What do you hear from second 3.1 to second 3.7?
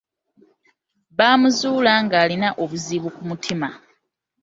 ku mutima.